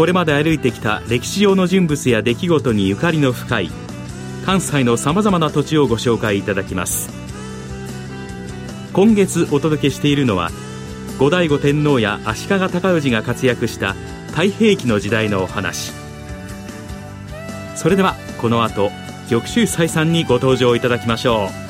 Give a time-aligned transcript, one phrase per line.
[0.00, 3.70] これまで歩いてきた歴史上の人物や出来事にゆかりの深い
[4.46, 7.10] 関西のさまざまな土地をご紹介いただきます。
[8.94, 10.52] 今月お届けしているのは
[11.18, 13.92] 後醍醐天皇や足利尊氏が活躍した
[14.28, 15.92] 太平記の時代のお話。
[17.76, 18.90] それではこの後
[19.28, 21.69] 玉州再三にご登場いただきましょう。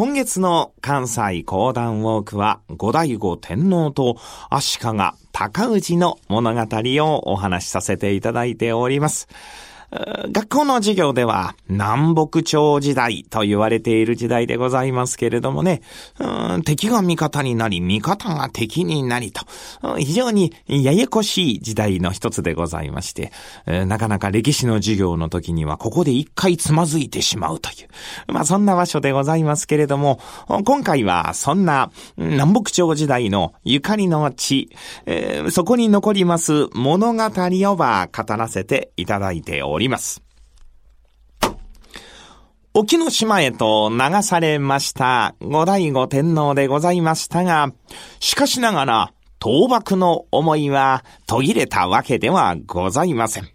[0.00, 4.16] 今月の関西講談ウォークは、五代醐天皇と
[4.48, 4.86] 足利
[5.30, 9.28] 高氏の物語をお話しさせていただいております。
[10.30, 15.82] 学校の授業では南北朝時代と言われている時代でございますけれどもね、
[16.64, 19.44] 敵が味方になり、味方が敵になりと、
[19.98, 23.32] 非常にややこしい時代の一つでございまして、
[23.66, 27.72] なかなか歴史の授業の時にはここで一回つまずいてしまうとい
[28.28, 30.20] う、まあそんな場所でございますけれども、
[30.64, 34.70] 今回はそんな南北朝時代のゆかりの地、
[35.50, 39.79] そこに残ります物語をば語らせていただいております。
[39.80, 40.22] ります。
[42.72, 47.72] 沖ノ島へと流されました後醍醐天皇でございましたが、
[48.20, 53.48] しかしながら倒幕の思いは途切れたわけではございません。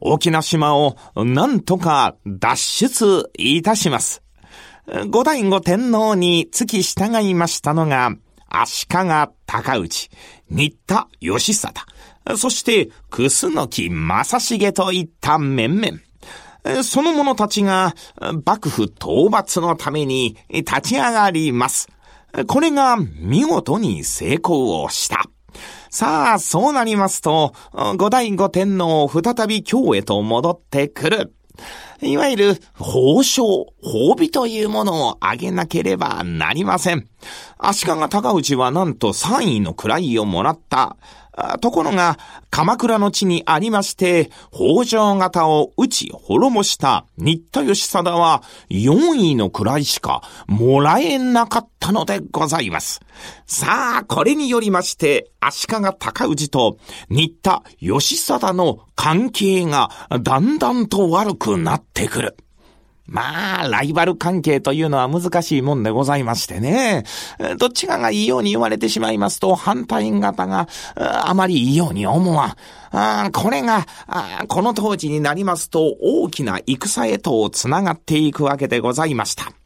[0.00, 4.22] 沖ノ島をなんとか脱出いたします。
[4.86, 8.10] 後醍醐天皇に付き従いましたのが、
[8.48, 8.96] 足利
[9.46, 10.10] 高内、
[10.50, 11.86] 新田義貞、
[12.36, 15.98] そして、楠木正成といった面々。
[16.84, 17.94] その者たちが
[18.44, 21.88] 幕府討伐のために立ち上がります。
[22.46, 25.24] これが見事に成功をした。
[25.88, 27.54] さあ、そうなりますと、
[27.96, 31.34] 五代五天皇再び京へと戻ってくる。
[32.02, 33.44] いわゆる、宝章、
[33.82, 37.06] 褒美というものをあげなければなりません。
[37.58, 40.96] 足利高内はなんと3位の位をもらった。
[41.60, 42.18] ところが、
[42.50, 53.00] 鎌倉の地にありまして、北条型を打ち滅ぼした新田義貞は4位の位しかもらえなかったのでございます。
[53.46, 56.76] さあ、これによりまして、足利高氏と
[57.08, 59.90] 新田義貞の関係が
[60.20, 62.36] だんだんと悪くなっててくる。
[63.10, 67.02] まあ、ライバル関係というのは難しいもんでございましてね。
[67.58, 72.54] どっちかがいいように言われてしまいますと、反対方があまりいいように思わん。
[72.92, 73.86] あこれが
[74.46, 79.59] この当時になりますと、大きな戦へと繋がっていくわけでございました。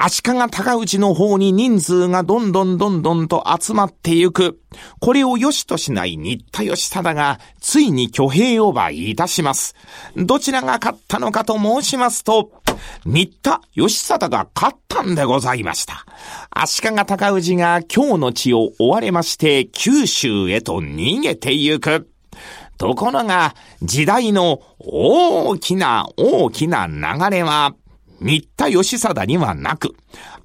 [0.00, 4.60] 足利高内の方に人数がどんどんどんどんと集まってゆく。
[5.00, 9.74] これを良しとしない新田義貞が、ついに挙兵をばいたします。
[10.16, 12.52] どちらが勝ったのかと申しますと、
[13.04, 16.06] 新田義貞が勝ったんでございました。
[16.50, 22.08] 足利高氏が今日の地を追われまして、九州へと逃げてゆく。
[22.76, 27.74] ところが、時代の大きな大きな流れは、
[28.20, 29.94] 新田義貞にはなく、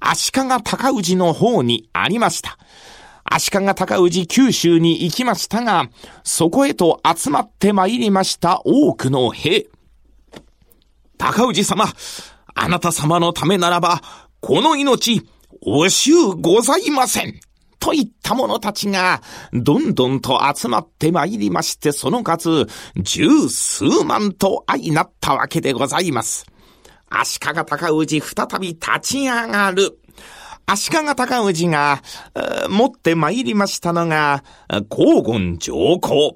[0.00, 2.58] 足利高氏の方にありました。
[3.24, 5.88] 足利高氏九州に行きましたが、
[6.22, 9.66] そこへと集まって参りました多くの兵。
[11.18, 11.86] 高氏様、
[12.54, 14.02] あなた様のためならば、
[14.40, 15.26] この命、
[15.66, 17.40] おうございません。
[17.78, 19.22] といった者たちが、
[19.52, 22.66] どんどんと集まって参りまして、その数、
[22.96, 26.46] 十数万と相なったわけでございます。
[27.08, 29.98] 足利尊氏再び立ち上がる。
[30.66, 32.02] 足利尊氏が、
[32.70, 34.42] 持って参りましたのが、
[34.88, 36.34] 黄金上皇。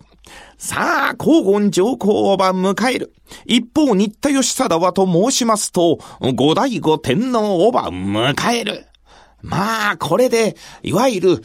[0.58, 3.14] さあ、黄金上皇をば迎える。
[3.46, 8.88] 一方、新田義貞はと申しますと、後醍醐天皇をば迎える。
[9.43, 11.44] まあ、これで、いわゆる、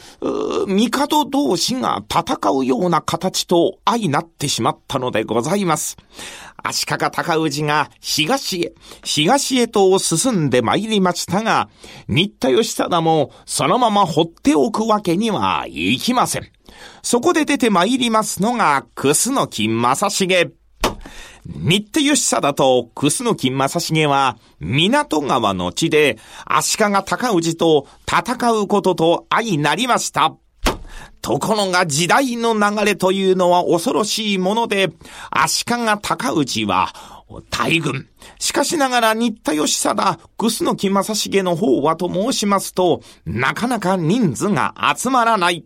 [0.65, 5.97] 帝同士が戦うような形と相なってしまったのでございます。
[6.63, 8.73] 足利尊氏が東へ、
[9.03, 11.69] 東へと進んで参りましたが、
[12.07, 16.49] 新田義貞もそのまま放っておくわけにはいきません。
[17.03, 20.62] そこで出て参りますのが、楠木正成。
[21.45, 30.35] 新田義貞と楠木正成は、港川の地で足利尊氏と戦うことと相なりました。
[31.21, 34.89] ところが時代の流れというのは恐ろしいもので、
[35.31, 36.93] 足利尊氏は
[37.49, 38.07] 大軍。
[38.39, 45.65] しかしながら新田義貞、楠木正成の方はと申しますと、なかなか人数が集まらない。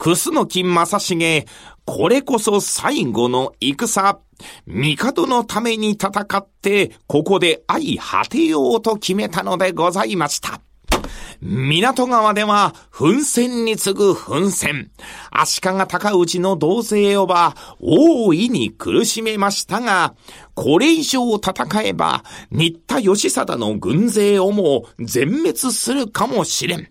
[0.00, 1.46] 楠木正成、
[1.84, 4.18] これこそ最後の戦。
[4.74, 10.62] 帝のために戦って、ここで相果てようと決めたのでございました。
[11.42, 14.90] 港川では、奮戦に次ぐ奮戦。
[15.30, 20.14] 足利高内の同勢をば、大いに苦しめましたが、
[20.54, 26.88] これ以上戦えば、新田義貞の軍勢をも全滅するかもしれん。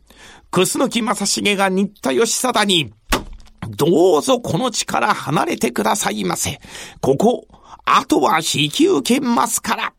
[0.52, 2.92] 楠木正成が新田義貞に、
[3.78, 6.60] どうぞこの地から離れてくださいませ。
[7.02, 7.48] ここ、
[7.86, 9.94] あとは引き受けますから。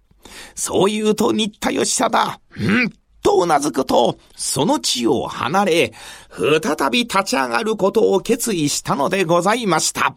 [0.54, 2.92] そう言うと新田義貞、うん
[3.22, 5.92] とうなずくと、その地を離れ、
[6.30, 10.16] 再び立ち上がることを決意したのでございました。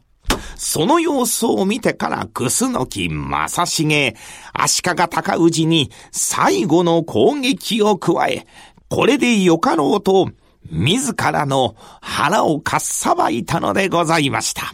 [0.55, 4.15] その様子を見てから、楠木正成、
[4.53, 8.47] 足利高氏に最後の攻撃を加え、
[8.93, 10.29] これでよかろうと、
[10.69, 14.71] 自らの腹をかっさばいたのでございました。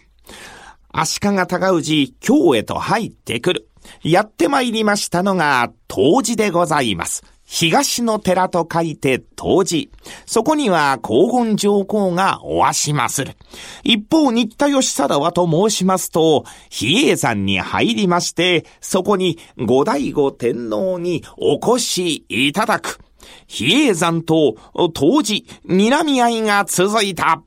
[0.91, 3.69] 足利高氏、京へと入ってくる。
[4.03, 7.23] やって参りましたのが、当時でございます。
[7.45, 9.89] 東の寺と書いて当時。
[10.25, 13.37] そこには黄金上皇がおわしまする。
[13.85, 22.99] 一方、新田義貞はと申しますと、比叡山に入りまして、そこに後醍醐天皇にお越しいただく。
[23.47, 24.55] 比叡山と
[24.93, 27.41] 当時、睨み合いが続いた。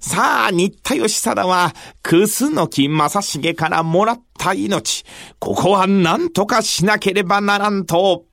[0.00, 5.04] さあ、新田義貞は、楠木正成からもらった命。
[5.38, 8.24] ここは何とかしなければならんと、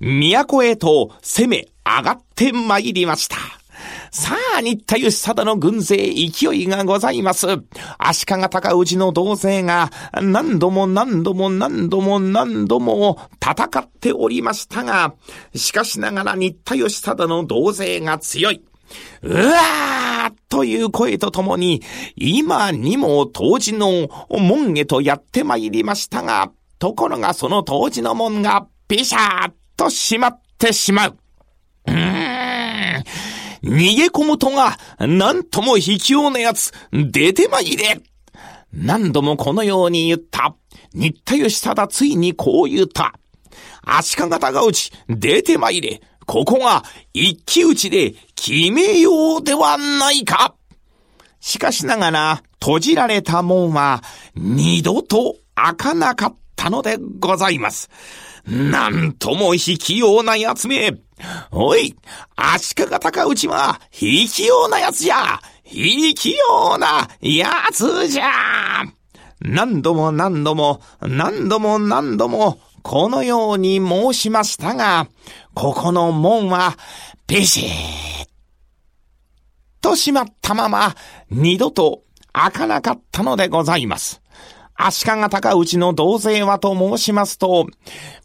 [0.00, 3.57] 都へと攻め上がって参りました。
[4.10, 7.46] さあ、新田義貞の軍勢勢いがございます。
[7.98, 9.90] 足利高氏の同勢が
[10.20, 15.14] 何度も何度も何度も何度も戦っておりましたが、
[15.54, 18.62] しかしながら新田義貞の同勢が強い。
[19.22, 21.82] うわーという声とともに、
[22.16, 31.16] 今にも当時の門へとやって参りましたが、ところがその当時の門がピシャーっと閉まってしまう。
[31.86, 33.04] うーん。
[33.62, 38.00] 逃げ込むとが、なんとも卑怯なやつ、出てまいれ。
[38.72, 40.54] 何度もこのように言った。
[40.94, 43.14] 新田義貞ついにこう言った。
[43.82, 46.00] 足利高内、出てまいれ。
[46.26, 46.84] ここが
[47.14, 50.54] 一騎打ちで決めようではないか。
[51.40, 54.02] しかしながら、閉じられた門は
[54.34, 57.88] 二度と開かなかったのでございます。
[58.48, 60.94] なんとも卑怯な奴め。
[61.50, 61.94] おい、
[62.34, 68.32] 足利高内は、卑怯な奴じゃ卑怯な奴じゃ
[69.40, 75.08] 何度も何度も、何度も何度も、このように申しましたが、
[75.54, 76.78] ここの門は、
[77.26, 77.68] ビシッ
[79.82, 80.94] と閉まったまま、
[81.30, 82.02] 二度と
[82.32, 84.22] 開かなかったのでございます。
[84.80, 87.66] 足利高内の同勢はと申しますと、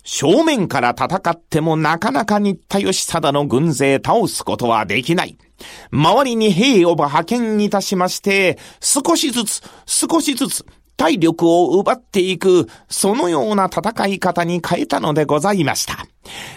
[0.04, 5.36] 正面から戦ってもなかなか新田義貞の軍勢倒すことはできない。
[5.92, 16.06] 周りに兵を派遣いたしまして、少しずつ、少しずつ、体力を奪っていく、そのような戦い方に変えたのでございました。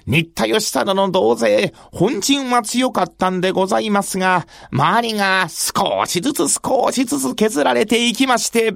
[0.06, 8.74] 新田義貞の同勢、本陣は強かったんでございますが、周りが少しずつ少しずつ削られていきまして、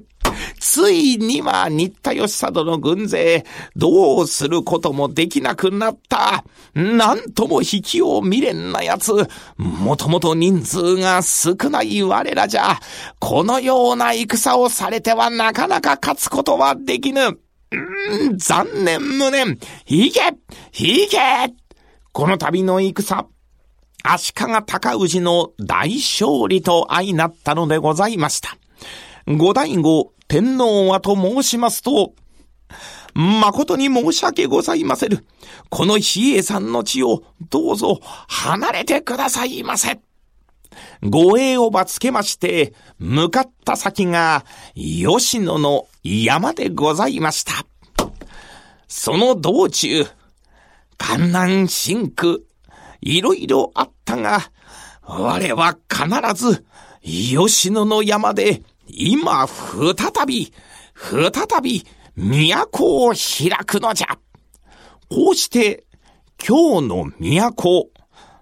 [0.58, 3.44] ついには新田義貞の軍勢、
[3.76, 6.44] どうすることもできなくなった。
[6.74, 9.12] なんとも引きを未練な奴。
[9.56, 12.78] もともと人数が少ない我らじゃ、
[13.18, 17.38] このような戦をされてはなかなか勝つことはできぬ。
[18.36, 19.58] 残念無念。
[19.86, 20.20] 引け
[20.76, 21.18] 引け
[22.12, 23.28] この度の戦、
[24.02, 28.56] 足利高氏の大勝利と相なったのでございました。
[29.26, 32.14] 五代後天皇はと申しますと、
[33.14, 35.24] 誠に申し訳ございませる。
[35.68, 40.00] この比叡山の地をどうぞ離れてくださいませ。
[41.02, 47.52] 護衛をばつけまして、向かった先が吉野の山でございました。
[48.88, 50.04] その道中、
[50.98, 52.44] 観南深苦、
[53.00, 54.40] いろいろあったが、
[55.02, 56.64] 我は必ず
[57.02, 60.52] 吉野の山で今再び、
[60.94, 61.86] 再び
[62.16, 64.18] 都を開くのじゃ。
[65.08, 65.84] こうして、
[66.46, 67.90] 今日の都、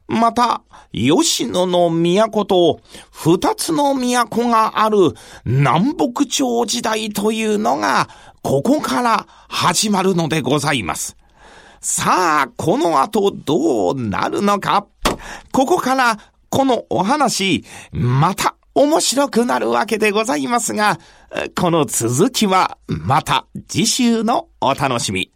[0.08, 0.62] また、
[0.92, 2.80] 吉野の都と
[3.12, 5.12] 二つの都がある
[5.44, 8.08] 南北朝時代というのが、
[8.42, 11.16] ここから始まるのでございます。
[11.80, 14.86] さあ、この後どうなるのか。
[15.52, 20.98] ここからこのお話、また面白くなるわけでございますが、
[21.54, 25.30] この続きはまた次週のお楽しみ。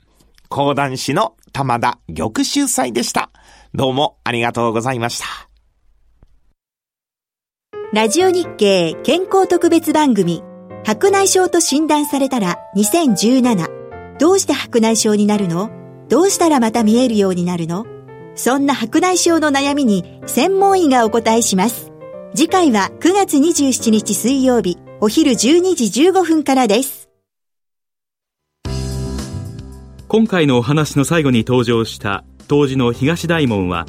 [0.49, 3.31] 講談師の玉田玉秀祭でした。
[3.75, 5.27] どうもありがとうございました。
[7.95, 10.43] ラジオ日経健康特別番組、
[10.85, 14.19] 白内障と診断されたら2017。
[14.19, 15.71] どうして白内障になるの？
[16.11, 17.87] どうしたらまた見えるようになるの？
[18.35, 21.91] そんな白内障の悩みに専門医がお答えします。
[22.35, 25.37] 次回は9月27日水曜日、お昼12
[25.75, 27.09] 時15分からです。
[30.09, 33.87] 今回のお話の最後に登場した当時の東大門は、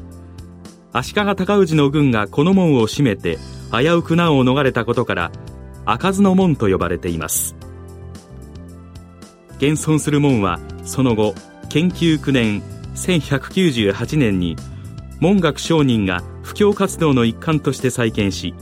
[0.92, 3.40] 足利尊氏の軍がこの門を閉めて
[3.72, 5.32] 危うく難を逃れたことから、
[5.86, 7.56] 開かずの門と呼ばれています。
[9.58, 11.36] 現存する門は、その後、
[11.70, 12.62] 研究9年
[12.96, 14.56] 1198年に
[15.20, 18.54] 文学商人が布教活動の一環として再建し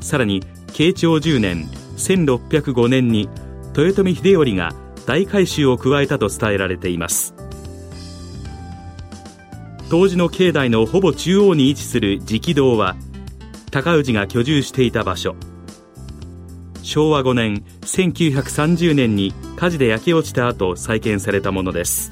[0.00, 0.42] さらに
[0.72, 1.66] 慶長10年
[1.96, 3.28] 1605年に
[3.76, 4.72] 豊臣秀頼が
[5.06, 7.34] 大改修を加えたと伝えられています
[9.90, 12.94] 当時の境内のほぼ中央に位置する直堂は
[13.70, 15.34] 高氏が居住していた場所。
[16.82, 22.10] 昭和5年1930年に火事で焼け落ちた後再建されたものです。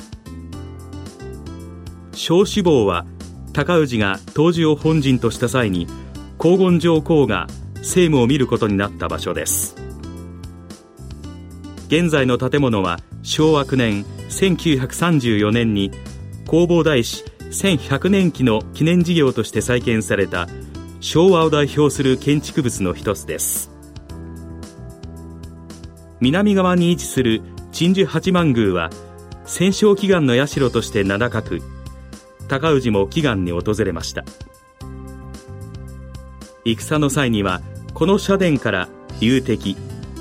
[2.13, 3.05] 小死亡は
[3.53, 5.87] 高氏が当時を本陣とした際に
[6.41, 9.77] 黄金上皇が政務を見ることになった場所です。
[11.89, 15.91] 現在の建物は昭和9年1934年に
[16.47, 17.23] 弘法大師
[17.57, 20.47] 1100年期の記念事業として再建された
[21.01, 23.71] 昭和を代表する建築物の一つです。
[26.21, 27.41] 南側に位置する
[27.73, 28.91] 鎮守八幡宮は
[29.47, 31.63] 戦勝祈願の社として名高く
[32.47, 34.25] 高氏も祈願に訪れました。
[36.67, 37.63] 戦の際には
[37.95, 38.89] この社殿から
[39.21, 39.79] 流敵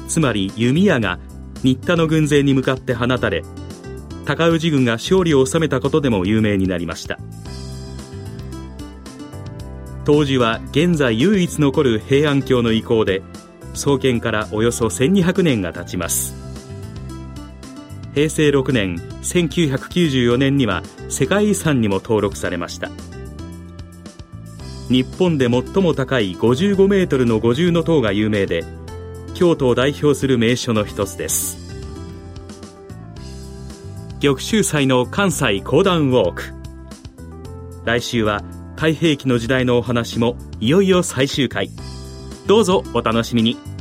[0.08, 1.20] つまり弓矢が
[1.64, 3.44] 新田の軍勢に向かって放たれ
[4.26, 7.20] 高氏軍が勝利を収めたことでも有名になりました。
[10.04, 13.24] 当時は現在唯一残る平安京の遺構で
[13.74, 16.36] 創建からおよそ1200年が経ちます。
[18.14, 22.90] 平成6年1994年には世界遺産にも登録されました。
[24.90, 28.64] 日本で最も高い55メートルの五重塔が有名で
[29.34, 31.65] 京都を代表する名所の一つです。
[34.26, 36.54] 玉州祭の関西講談ウォーク。
[37.86, 38.42] 来週は
[38.76, 41.70] 太平記の時代のお話もいよいよ最終回。
[42.48, 43.75] どうぞお楽しみに。